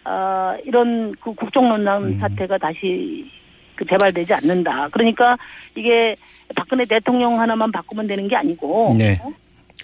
[0.04, 2.18] 아, 이런 그 국정농단 음.
[2.18, 3.30] 사태가 다시
[3.76, 4.88] 그 재발되지 않는다.
[4.90, 5.36] 그러니까
[5.76, 6.14] 이게
[6.56, 9.18] 박근혜 대통령 하나만 바꾸면 되는 게 아니고 네.
[9.22, 9.30] 어?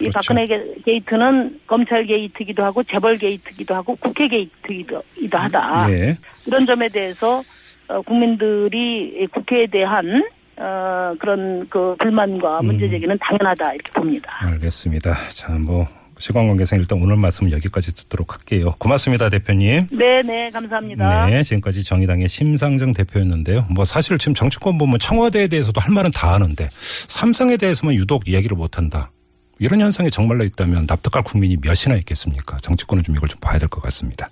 [0.01, 0.13] 이 그렇죠.
[0.15, 5.03] 박근혜 게- 게이트는 검찰 게이트기도 하고 재벌 게이트기도 하고 국회 게이트기도
[5.39, 5.87] 하다.
[5.93, 6.17] 예.
[6.47, 7.43] 이런 점에 대해서
[7.89, 10.25] 어, 국민들이 국회에 대한
[10.57, 12.67] 어, 그런 그 불만과 음.
[12.67, 14.31] 문제 제기는 당연하다 이렇게 봅니다.
[14.41, 15.15] 알겠습니다.
[15.31, 15.87] 자, 뭐
[16.19, 18.75] 시간 관계상 일단 오늘 말씀 여기까지 듣도록 할게요.
[18.79, 19.89] 고맙습니다, 대표님.
[19.91, 21.27] 네, 네, 감사합니다.
[21.27, 23.67] 네, 지금까지 정의당의 심상정 대표였는데요.
[23.71, 26.69] 뭐 사실 지금 정치권 보면 청와대에 대해서도 할 말은 다 하는데
[27.09, 29.11] 삼성에 대해서만 유독 이야기를 못 한다.
[29.59, 32.59] 이런 현상이 정말로 있다면 납득할 국민이 몇이나 있겠습니까?
[32.61, 34.31] 정치권은 좀 이걸 좀 봐야 될 것 같습니다.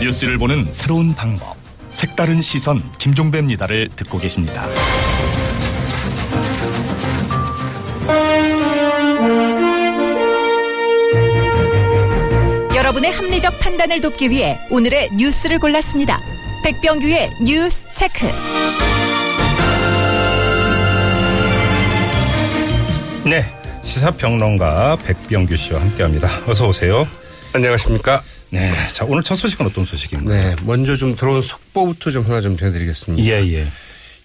[0.00, 1.56] 뉴스를 보는 새로운 방법.
[1.92, 4.62] 색다른 시선 김종배입니다를 듣고 계십니다.
[12.74, 16.20] 여러분의 합리적 판단을 돕기 위해 오늘의 뉴스를 골랐습니다.
[16.64, 18.26] 백병규의 뉴스 체크.
[23.24, 23.44] 네,
[23.82, 26.28] 시사평론가 백병규 씨와 함께합니다.
[26.46, 27.06] 어서 오세요.
[27.52, 28.22] 안녕하십니까.
[28.50, 30.32] 네, 자 오늘 첫 소식은 어떤 소식입니까?
[30.40, 33.24] 네, 먼저 좀 들어온 속보부터 좀 하나 좀 전해드리겠습니다.
[33.24, 33.66] 예, 예.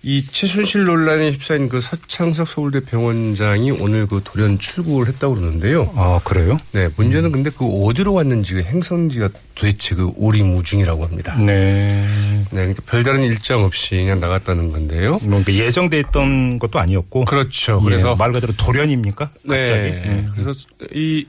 [0.03, 5.91] 이 최순실 논란에 휩싸인 그 서창석 서울대 병원장이 오늘 그 돌연 출국을 했다고 그러는데요.
[5.95, 6.57] 아, 그래요?
[6.71, 11.35] 네, 문제는 근데 그 어디로 왔는지 그 행선지가 도대체 그 오리무중이라고 합니다.
[11.37, 12.05] 네.
[12.05, 15.19] 네, 그러니까 별다른 일정 없이 그냥 나갔다는 건데요.
[15.23, 17.25] 뭐 예정돼 있던 것도 아니었고.
[17.25, 17.79] 그렇죠.
[17.81, 19.25] 예, 그래서 말 그대로 돌연입니까?
[19.25, 19.51] 갑자기.
[19.51, 20.03] 네.
[20.05, 20.25] 예.
[20.35, 20.59] 그래서
[20.93, 21.25] 이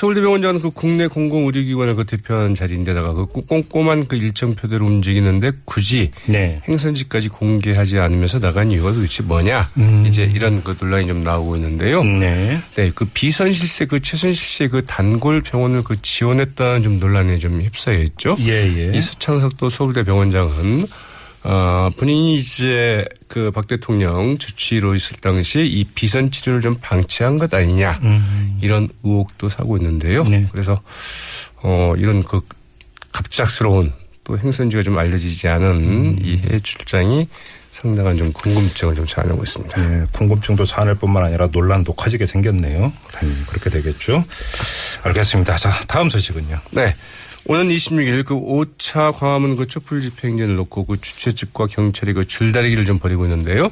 [0.00, 6.62] 서울대병원장은 그 국내 공공의료기관을 그 대표하는 자리인데다가 그 꼼꼼한 그 일정표대로 움직이는데 굳이 네.
[6.66, 9.68] 행선지까지 공개하지 않으면서 나간 이유가 도대체 뭐냐
[10.06, 12.00] 이제 이런 그 논란이 좀 나오고 있는데요.
[12.00, 12.18] 음.
[12.18, 12.60] 네.
[12.76, 17.98] 네, 그 비선실세 그 최순실 씨의 그 단골 병원을 그 지원했다는 좀 논란에 좀 휩싸여
[17.98, 18.36] 있죠.
[18.40, 18.96] 예, 예.
[18.96, 20.86] 이 서창석도 서울대 병원장은
[21.42, 27.52] 어, 본인이 이제 그 박 대통령 주치의로 있을 당시에 이 비선 치료를 좀 방치한 것
[27.54, 28.00] 아니냐
[28.60, 30.22] 이런 의혹도 사고 있는데요.
[30.22, 30.30] 음.
[30.30, 30.46] 네.
[30.52, 30.76] 그래서
[31.62, 32.40] 어 이런 그
[33.12, 33.92] 갑작스러운
[34.24, 36.18] 또 행선지가 좀 알려지지 않은 음.
[36.22, 37.28] 이 해외 출장이
[37.70, 39.80] 상당한 좀 궁금증을 좀 자아내고 있습니다.
[39.88, 42.92] 네, 궁금증도 자아낼 뿐만 아니라 논란도 커지게 생겼네요.
[43.12, 44.24] 당연히 그렇게 되겠죠.
[45.02, 45.56] 알겠습니다.
[45.56, 46.58] 자, 다음 소식은요.
[46.72, 46.94] 네.
[47.46, 52.26] 오는 26일 그 5차 광화문 그 촛불 집회 행진을 놓고 그 주최 측과 경찰이 그
[52.26, 53.70] 줄다리기를 좀 벌이고 있는데요.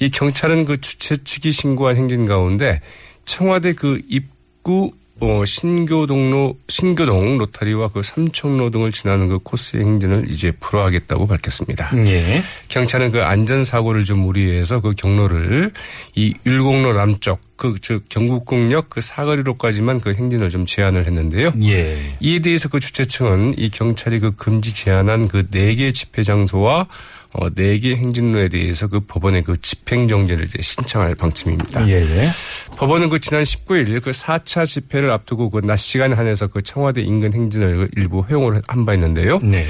[0.00, 2.80] 이 경찰은 그 주최 측이 신고한 행진 가운데
[3.24, 10.52] 청와대 그 입구 어, 신교동로, 신교동 로타리와 그 삼청로 등을 지나는 그 코스의 행진을 이제
[10.52, 11.90] 불허하겠다고 밝혔습니다.
[12.06, 12.42] 예.
[12.68, 15.72] 경찰은 그 안전 사고를 좀 우려해서 그 경로를
[16.14, 21.52] 이 율곡로 남쪽 그, 즉, 경국궁역 그 사거리로까지만 그 행진을 좀 제한을 했는데요.
[21.64, 21.98] 예.
[22.20, 26.86] 이에 대해서 그 주최 측은 이 경찰이 그 금지 제한한 그 네 개 집회 장소와
[27.32, 31.86] 어, 네개 행진로에 대해서 그 법원에 그 집행정지를 이제 신청할 방침입니다.
[31.88, 32.28] 예, 예.
[32.76, 37.34] 법원은 그 지난 19일 그 4차 집회를 앞두고 그 낮 시간에 한해서 그 청와대 인근
[37.34, 39.38] 행진을 그 일부 허용을 한 바 있는데요.
[39.42, 39.66] 네.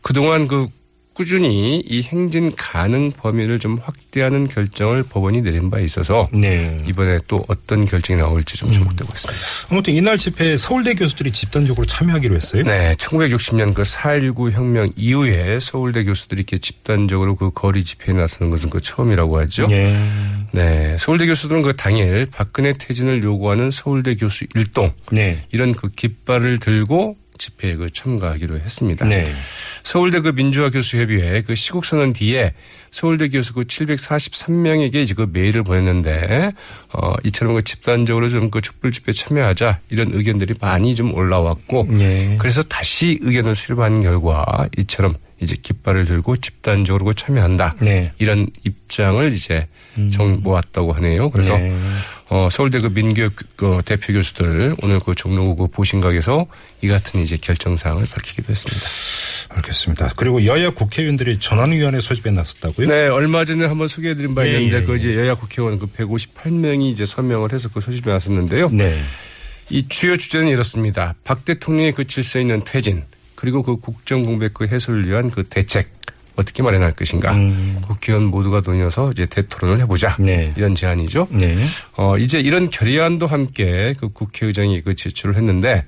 [0.00, 0.66] 그동안 그
[1.14, 6.82] 꾸준히 이 행진 가능 범위를 좀 확대하는 결정을 법원이 내린 바 있어서 네.
[6.86, 9.42] 이번에 또 어떤 결정이 나올지 좀 주목되고 있습니다.
[9.70, 12.62] 아무튼 이날 집회에 서울대 교수들이 집단적으로 참여하기로 했어요.
[12.64, 18.70] 네, 1960년 그 4.19 혁명 이후에 서울대 교수들이 이렇게 집단적으로 그 거리 집회에 나서는 것은
[18.70, 19.64] 그 처음이라고 하죠.
[19.70, 19.96] 예.
[20.52, 25.46] 네, 서울대 교수들은 그 당일 박근혜 퇴진을 요구하는 서울대 교수 일동 네.
[25.52, 29.04] 이런 그 깃발을 들고 집회에 그 참가하기로 했습니다.
[29.06, 29.32] 네.
[29.82, 32.54] 서울대 그 민주화 교수 협의회 그 시국 선언 뒤에
[32.92, 36.52] 서울대 교수 그 743명에게 이제 그 메일을 보냈는데
[36.92, 42.36] 어 이처럼 그 집단적으로 좀 그 촛불 집회 참여하자 이런 의견들이 많이 좀 올라왔고 예.
[42.38, 47.76] 그래서 다시 의견을 수렴하는 결과 이처럼 이제 깃발을 들고 집단적으로 그 참여한다.
[47.80, 48.12] 네.
[48.18, 49.66] 이런 입장을 이제
[50.10, 51.30] 정 모았다고 하네요.
[51.30, 51.76] 그래서 네.
[52.32, 56.46] 어, 서울대 그 민교육 그 대표 교수들 오늘 그 종로구 그 보신각에서
[56.80, 58.88] 이 같은 이제 결정 사항을 밝히기도 했습니다.
[59.50, 60.14] 알겠습니다.
[60.16, 62.88] 그리고 여야 국회의원들이 전원위원회 소집에 나섰다고요?
[62.88, 64.96] 네, 얼마 전에 한번 소개해드린 바 예, 있는데 예, 그 예.
[64.96, 68.70] 이제 여야 국회의원 그 158명이 이제 서명을 해서 그 소집에 나섰는데요.
[68.70, 68.98] 네.
[69.68, 71.14] 이 주요 주제는 이렇습니다.
[71.24, 75.90] 박 대통령의 그 질서 있는 퇴진 그리고 그 국정 공백 그 해소를 위한 그 대책
[76.36, 77.34] 어떻게 마련할 것인가.
[77.86, 80.16] 국회의원 모두가 논의해서 이제 대토론을 해보자.
[80.20, 80.26] 음.
[80.26, 80.52] 네.
[80.56, 81.28] 이런 제안이죠.
[81.30, 81.56] 네.
[81.96, 85.84] 어, 이제 이런 결의안도 함께 그 국회의장이 그 제출을 했는데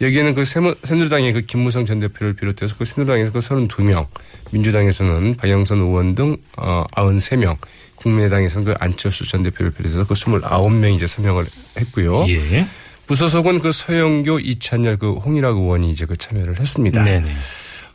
[0.00, 4.06] 여기에는 그 새누리당의 그 김무성 전 대표를 비롯해서 그 새누리당에서 그 32명,
[4.50, 7.56] 민주당에서는 박영선 의원 등 어, 93명,
[7.96, 11.46] 국민의당에서는 그 안철수 전 대표를 비롯해서 그 29명이 이제 서명을
[11.78, 12.26] 했고요.
[12.28, 12.66] 예.
[13.06, 17.02] 부소속은 그 서영교, 이찬열, 그 홍일학 의원이 이제 그 참여를 했습니다.
[17.02, 17.32] 네네.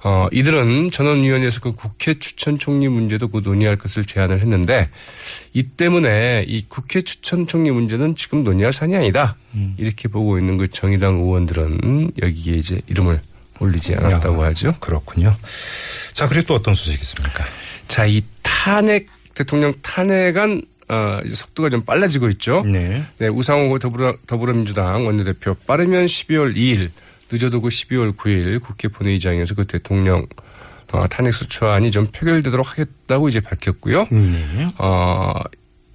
[0.03, 4.89] 어, 이들은 전원위원회에서 그 국회 추천 총리 문제도 그 논의할 것을 제안을 했는데
[5.53, 9.36] 이 때문에 이 국회 추천 총리 문제는 지금 논의할 사안이 아니다.
[9.55, 9.75] 음.
[9.77, 13.21] 이렇게 보고 있는 그 정의당 의원들은 여기에 이제 이름을
[13.60, 14.73] 올리지 않았다고 야, 하죠.
[14.79, 15.36] 그렇군요.
[16.13, 17.43] 자, 그리고 또 어떤 소식이 있습니까?
[17.88, 22.63] 자, 이 탄핵, 대통령 탄핵안 어, 이제 속도가 좀 빨라지고 있죠.
[22.65, 23.03] 네.
[23.19, 26.89] 네, 우상호 더불어, 더불어민주당 원내대표 빠르면 12월 2일
[27.31, 30.25] 늦어도 그 12월 9일 국회 본회의장에서 그 대통령
[30.91, 34.07] 어, 탄핵소추안이 좀 표결되도록 하겠다고 이제 밝혔고요.
[34.09, 34.67] 네.
[34.77, 35.33] 어,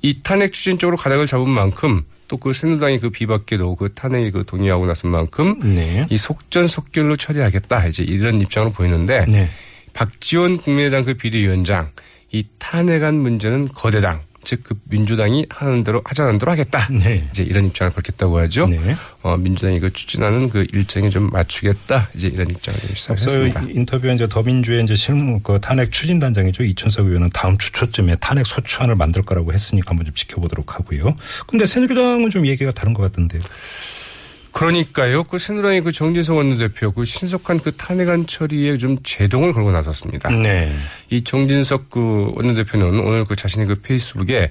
[0.02, 4.44] 이 탄핵 추진 쪽으로 가닥을 잡은 만큼 또 그 새누리당이 그 비박계도 그 탄핵에 그
[4.44, 6.06] 동의하고 나선 만큼 네.
[6.08, 9.50] 이 속전속결로 처리하겠다 이제 이런 입장으로 보이는데 네.
[9.92, 11.90] 박지원 국민의당 그 비대위원장
[12.32, 16.88] 이 탄핵안 문제는 거대당 즉 그 민주당이 하는 대로 하자는 대로 하겠다.
[16.90, 17.26] 네.
[17.30, 18.66] 이제 이런 입장을 밝혔다고 하죠.
[18.66, 18.96] 네.
[19.22, 22.08] 어, 민주당이 그 추진하는 그 일정에 좀 맞추겠다.
[22.14, 23.62] 이제 이런 입장을 그래서 시사했습니다.
[23.70, 28.46] 인터뷰에 이제 더민주의 이제 실무 그 탄핵 추진 단장이죠 이춘석 의원은 다음 주 초쯤에 탄핵
[28.46, 31.16] 소추안을 만들 거라고 했으니까 한번 좀 지켜보도록 하고요.
[31.46, 33.40] 근데 새누리당은 좀 얘기가 다른 것 같던데요.
[34.52, 35.24] 그러니까요.
[35.24, 40.30] 그 새누리당의 그 정진석 원내대표 그 신속한 그 탄핵안 처리에 좀 제동을 걸고 나섰습니다.
[40.30, 40.70] 네.
[41.10, 44.50] 이 정진석 그 원내대표는 오늘 그 자신의 그 페이스북에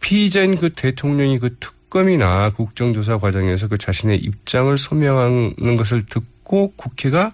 [0.00, 7.30] 피의자인 그 대통령이 그 특검이나 국정조사 과정에서 그 자신의 입장을 소명하는 것을 듣고 국회가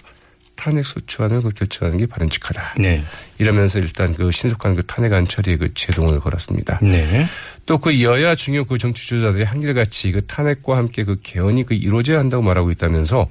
[0.60, 2.74] 탄핵 소추안을 그 결정하는 게 바람직하다.
[2.78, 3.02] 네.
[3.38, 6.80] 이러면서 일단 그 신속한 그 탄핵안 처리에 그 제동을 걸었습니다.
[6.82, 7.24] 네.
[7.64, 12.18] 또 그 여야 중요 그 정치 주자들이 한결같이 그 탄핵과 함께 그 개헌이 그 이루어져야
[12.18, 13.26] 한다고 말하고 있다면서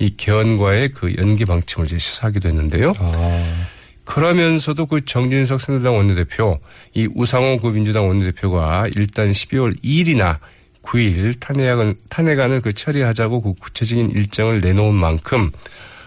[0.00, 2.94] 이 개헌과의 그 연계 방침을 이제 시사하기도 했는데요.
[2.98, 3.66] 아.
[4.04, 6.58] 그러면서도 그 정진석 새누리당 원내대표,
[6.94, 10.38] 이 우상호 그 민주당 원내대표가 일단 12월 2일이나
[10.82, 15.52] 9일 탄핵안, 탄핵안을 그 처리하자고 그 구체적인 일정을 내놓은 만큼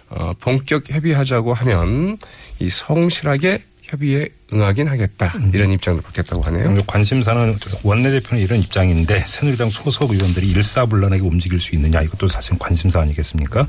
[0.10, 2.18] 어, 본격 협의하자고 하면
[2.60, 5.34] 이 성실하게 협의에 응하긴 하겠다.
[5.54, 6.70] 이런 입장도 밝혔다고 하네요.
[6.70, 13.00] 음, 관심사는 원내대표는 이런 입장인데 새누리당 소속 의원들이 일사불란하게 움직일 수 있느냐 이것도 사실 관심사
[13.02, 13.68] 아니겠습니까?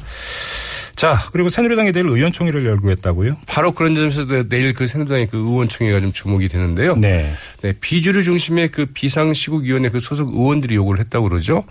[0.95, 3.39] 자 그리고 새누리당이 내일 의원총회를 열고 했다고요?
[3.47, 6.97] 바로 그런 점에서 내일 그 새누리당의 그 의원총회가 좀 주목이 되는데요.
[6.97, 7.33] 네.
[7.63, 11.65] 네, 비주류 중심의 그 비상시국위원회 그 소속 의원들이 요구를 했다고 그러죠.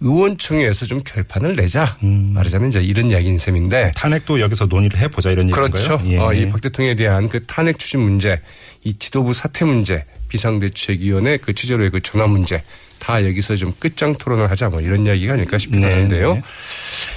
[0.00, 1.96] 의원총회에서 좀 결판을 내자.
[2.00, 3.92] 말하자면 이제 이런 이야기인 셈인데.
[3.94, 5.70] 탄핵도 여기서 논의를 해보자 이런 얘기인가요?
[5.70, 6.00] 그렇죠.
[6.10, 6.18] 예.
[6.18, 8.40] 어, 이박 대통령에 대한 그 탄핵 추진 문제,
[8.84, 12.62] 이 지도부 사퇴 문제, 비상대책위원회 그 취재로의 그 전화 문제
[12.98, 16.34] 다 여기서 좀 끝장 토론을 하자 뭐 이런 이야기가 아닐까 싶기도 네, 하는데요.
[16.34, 16.42] 네.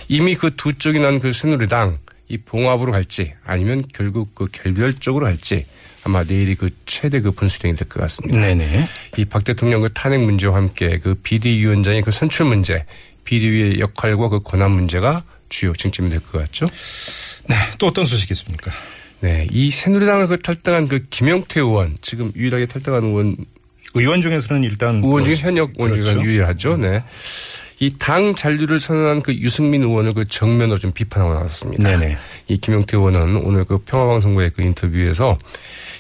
[0.08, 5.66] 이미 그 두 쪽이 난 그 새누리당 이 봉합으로 갈지 아니면 결국 그 결별적으로 할지
[6.04, 8.40] 아마 내일이 그 최대 그 분수령이 될 것 같습니다.
[8.40, 8.88] 네네.
[9.18, 12.76] 이 박 대통령 그 탄핵 문제와 함께 그 비대위원장의 그 선출 문제,
[13.26, 16.68] 비대위의 역할과 그 권한 문제가 주요 쟁점이 될 것 같죠.
[17.48, 17.56] 네.
[17.78, 18.72] 또 어떤 소식이 있습니까?
[19.22, 23.36] 네, 이 새누리당을 그 탈당한 그 김영태 의원, 지금 유일하게 탈당한 의원,
[23.94, 26.22] 의원 중에서는 일단 의원 중에 그- 현역 의원 중에 그렇죠.
[26.24, 26.78] 유일하죠.
[26.78, 27.04] 네.
[27.80, 31.84] 이 당 잔류를 선언한 그 유승민 의원을 그 정면으로 좀 비판하고 나왔습니다.
[31.84, 32.18] 네네.
[32.48, 35.38] 이 김영태 의원은 오늘 그 평화방송국의 그 인터뷰에서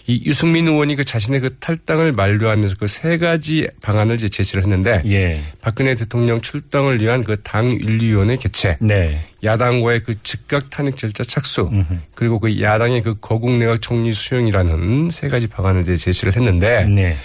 [0.07, 5.01] 이 유승민 의원이 그 자신의 그 탈당을 만료하면서 그 세 가지 방안을 이제 제시를 했는데
[5.07, 5.41] 예.
[5.61, 9.25] 박근혜 대통령 출당을 위한 그 당 윤리위원회 개최, 네.
[9.43, 11.71] 야당과의 그 즉각 탄핵 절차 착수,
[12.15, 17.15] 그리고 그 야당의 그 거국 내각 총리 수용이라는 세 가지 방안을 이제 제시를 했는데 네.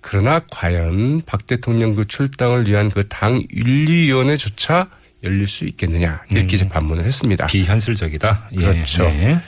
[0.00, 4.88] 그러나 과연 박 대통령 그 출당을 위한 그 당 윤리위원회조차
[5.24, 7.46] 열릴 수 있겠느냐 이렇게 이제 반문을 했습니다.
[7.46, 8.48] 비현실적이다.
[8.52, 8.56] 예.
[8.56, 9.04] 그렇죠.
[9.04, 9.38] 네.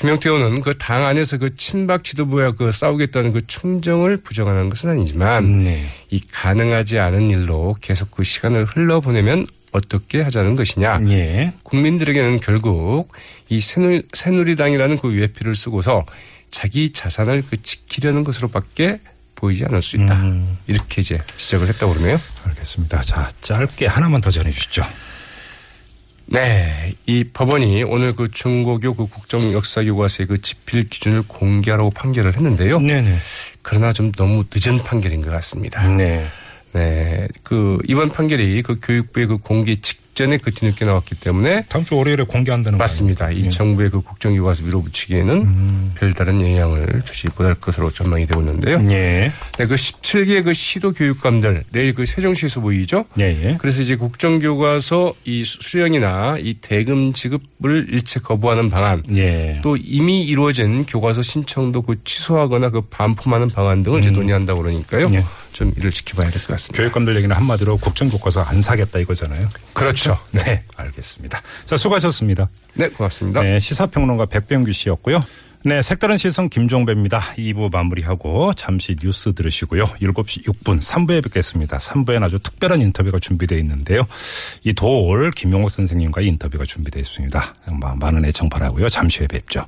[0.00, 5.64] 김영태 의원은 그 당 안에서 그 친박 지도부와 그 싸우겠다는 그 충정을 부정하는 것은 아니지만
[5.64, 5.86] 네.
[6.10, 11.00] 이 가능하지 않은 일로 계속 그 시간을 흘러보내면 어떻게 하자는 것이냐.
[11.08, 11.52] 예.
[11.62, 13.12] 국민들에게는 결국
[13.50, 16.06] 이 새누리, 새누리당이라는 그 외피를 쓰고서
[16.48, 19.00] 자기 자산을 그 지키려는 것으로밖에
[19.36, 20.14] 보이지 않을 수 있다.
[20.14, 20.58] 음.
[20.66, 22.18] 이렇게 이제 지적을 했다고 그러네요.
[22.44, 23.02] 알겠습니다.
[23.02, 24.82] 자, 짧게 하나만 더 전해 주시죠.
[26.30, 26.94] 네.
[27.06, 32.78] 이 법원이 오늘 그 중고교 그 국정 역사 교과서의 그 집필 기준을 공개하라고 판결을 했는데요.
[32.78, 33.16] 네네.
[33.62, 35.86] 그러나 좀 너무 늦은 판결인 것 같습니다.
[35.88, 36.24] 네.
[36.72, 37.26] 네.
[37.42, 39.74] 그 이번 판결이 그 교육부의 그 공개
[40.20, 43.26] 직전에 그 뒤늦게 나왔기 때문에 다음 주 월요일에 공개한다는 거 맞습니다.
[43.26, 43.50] 이 아닙니까?
[43.50, 45.92] 정부의 그 국정 교과서 밀어붙이기에는 음.
[45.96, 48.78] 별다른 영향을 주지 못할 것으로 전망이 되고 있는데요.
[48.90, 49.32] 예.
[49.56, 53.06] 네, 그 17개 그 시도 교육감들 내일 그 세종시에서 보이죠.
[53.18, 53.56] 예, 예.
[53.58, 59.60] 그래서 이제 국정 교과서 이 수령이나 이 대금 지급을 일체 거부하는 방안, 예.
[59.62, 65.10] 또 이미 이루어진 교과서 신청도 그 취소하거나 그 반품하는 방안 등을 이제 논의한다고 그러니까요.
[65.50, 65.52] 예.
[65.52, 66.82] 좀 이를 지켜봐야 될 것 같습니다.
[66.82, 69.48] 교육감들 얘기는 한마디로 국정 교과서 안 사겠다 이거잖아요.
[69.72, 70.18] 그렇죠.
[70.32, 70.62] 네.
[70.76, 71.42] 알겠습니다.
[71.64, 72.48] 자, 수고하셨습니다.
[72.74, 73.42] 네, 고맙습니다.
[73.42, 75.22] 네, 시사평론가 백병규 씨였고요.
[75.62, 77.20] 네, 색다른 시선 김종배입니다.
[77.36, 79.84] 2부 마무리하고 잠시 뉴스 들으시고요.
[79.84, 81.76] 7시 6분 3부에 뵙겠습니다.
[81.76, 84.06] 3부에는 아주 특별한 인터뷰가 준비되어 있는데요.
[84.64, 87.54] 이 도올 김용옥 선생님과의 인터뷰가 준비되어 있습니다.
[87.98, 88.88] 많은 애청 바라고요.
[88.88, 89.66] 잠시 후에 뵙죠.